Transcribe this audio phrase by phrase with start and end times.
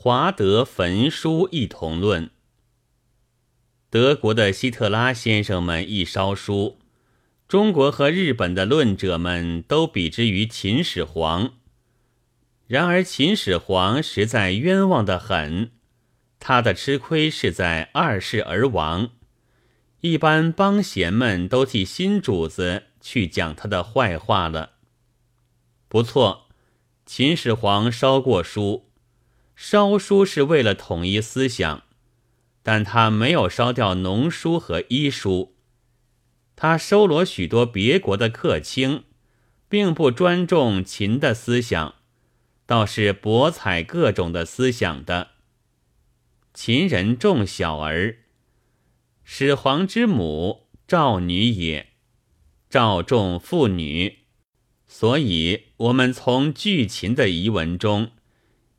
[0.00, 2.30] 华德焚书一同论。
[3.90, 6.78] 德国的希特拉先生们一烧书，
[7.48, 11.54] 中国和日本的论者们都比之于秦始皇。
[12.68, 15.72] 然而秦始皇实在冤枉的很，
[16.38, 19.10] 他的吃亏是在二世而亡。
[20.02, 24.74] 一般帮闲们都替新主子去讲他的坏话了。
[25.88, 26.46] 不错，
[27.04, 28.87] 秦始皇烧过书，
[29.60, 31.82] 烧书是为了统一思想。
[32.62, 35.56] 但他没有烧掉农书和医书，
[36.54, 39.02] 他收罗许多别国的客卿，
[39.68, 41.96] 并不专重秦的思想，
[42.66, 45.30] 倒是博采各种的思想的。
[46.54, 48.18] 秦人重小儿，
[49.24, 51.94] 始皇之母赵女也，
[52.70, 54.18] 赵重妇女，
[54.86, 58.12] 所以我们从巨秦的遗文中，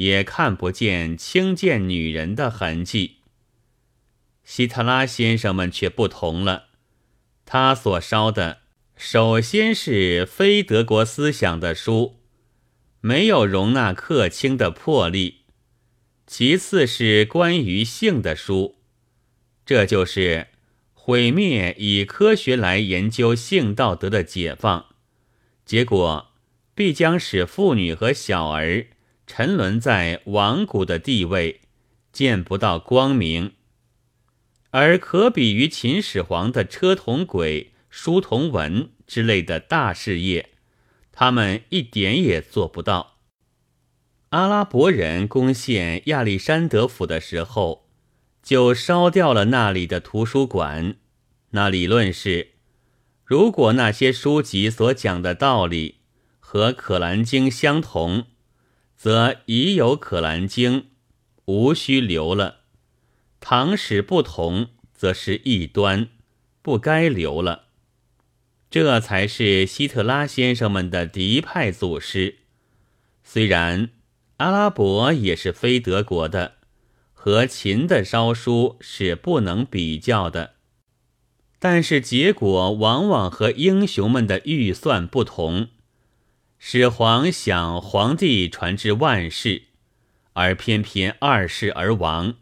[0.00, 3.18] 也看不见轻贱女人的痕迹。
[4.42, 6.68] 希特拉先生们却不同了，
[7.44, 8.62] 他所烧的
[8.96, 12.16] 首先是非德国思想的书，
[13.02, 15.42] 没有容纳客卿的魄力；
[16.26, 18.76] 其次是关于性的书，
[19.66, 20.48] 这就是
[20.94, 24.86] 毁灭以科学来研究性道德的解放，
[25.66, 26.30] 结果
[26.74, 28.86] 必将使妇女和小儿
[29.32, 31.60] 沉沦在亡古的地位，
[32.10, 33.52] 见不到光明。
[34.70, 40.50] 而可比于秦始皇的车同轨、书同文之类的大事业，
[41.12, 43.18] 他们一点也做不到。
[44.30, 47.86] 阿拉伯人攻陷亚历山德府的时候，
[48.42, 50.96] 就烧掉了那里的图书馆。
[51.50, 52.54] 那理论是：
[53.24, 56.00] 如果那些书籍所讲的道理
[56.40, 58.26] 和《可兰经》相同，
[59.02, 60.80] 则已有《可兰经》，
[61.46, 62.56] 无需留了。
[63.40, 66.08] 唐史不同，则是异端，
[66.60, 67.68] 不该留了。
[68.70, 72.40] 这才是希特拉先生们的嫡派祖师。
[73.24, 73.88] 虽然
[74.36, 76.56] 阿拉伯也是非德国的，
[77.14, 80.56] 和秦的烧书是不能比较的，
[81.58, 85.68] 但是结果往往和英雄们的预算不同。
[86.62, 89.62] 始皇想皇帝传至万世，
[90.34, 92.34] 而偏偏二世而亡。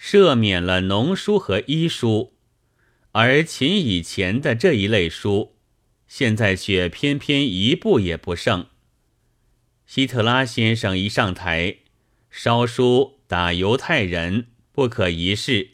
[0.00, 2.32] 赦免了农书和医书，
[3.12, 5.56] 而秦以前的这一类书，
[6.08, 8.66] 现在却偏偏一部也不剩。
[9.84, 11.80] 希特拉先生一上台，
[12.30, 15.72] 烧书打犹太人不可一世，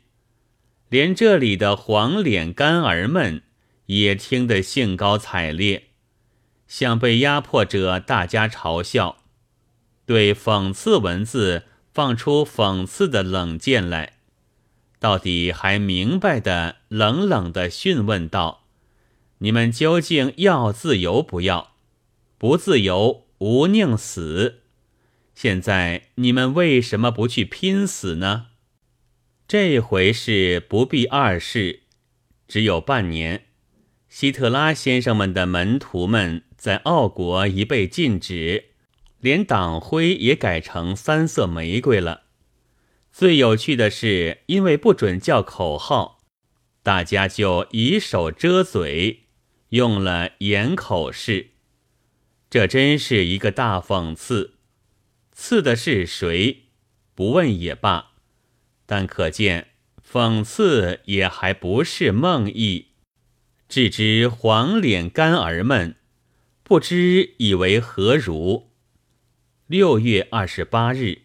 [0.89, 3.45] 连这里的黄脸干儿们
[3.87, 5.91] 也听得兴高采烈，
[6.75, 9.19] 向被压迫者大家嘲笑，
[10.05, 14.15] 对讽刺文字放出讽刺的冷箭来。
[14.99, 18.65] 到底还明白的冷冷的询问道
[19.39, 21.75] ：“你们究竟要自由不要？
[22.39, 24.63] 不自由，无宁死。
[25.33, 28.47] 现在你们为什么不去拼死呢？
[29.47, 31.83] 这回是不必二世，
[32.49, 33.44] 只有半年。
[34.15, 38.67] 希特拉先生们的门徒们在奥国已被禁止，
[39.19, 42.23] 连党徽也改成三色玫瑰了。”
[43.11, 46.21] 最有趣的是，因为不准叫口号，
[46.85, 49.25] 大家就以手遮嘴，
[49.71, 51.49] 用了掩口式。
[52.49, 54.55] 这真是一个大讽刺。
[55.33, 56.67] 刺的是谁？
[57.17, 58.13] 不问也罢。
[58.87, 59.71] 但可见，
[60.09, 62.94] 讽刺也还不是梦呓。
[63.75, 65.97] 置之黄脸干儿们，
[66.63, 68.71] 不知以为何如。
[69.67, 71.24] 六月二十八日。